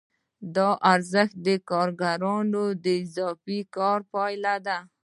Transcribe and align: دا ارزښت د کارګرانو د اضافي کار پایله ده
دا 0.55 0.69
ارزښت 0.93 1.35
د 1.47 1.47
کارګرانو 1.69 2.63
د 2.83 2.85
اضافي 3.03 3.59
کار 3.75 3.99
پایله 4.13 4.55
ده 4.67 4.77